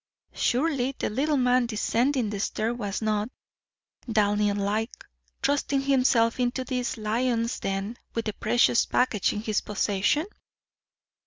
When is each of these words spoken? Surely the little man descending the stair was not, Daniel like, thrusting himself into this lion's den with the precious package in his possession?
Surely 0.33 0.95
the 0.97 1.11
little 1.11 1.37
man 1.37 1.67
descending 1.67 2.31
the 2.31 2.39
stair 2.39 2.73
was 2.73 3.03
not, 3.03 3.29
Daniel 4.11 4.57
like, 4.57 4.89
thrusting 5.43 5.81
himself 5.81 6.39
into 6.39 6.63
this 6.63 6.97
lion's 6.97 7.59
den 7.59 7.95
with 8.15 8.25
the 8.25 8.33
precious 8.33 8.87
package 8.87 9.31
in 9.33 9.41
his 9.41 9.61
possession? 9.61 10.25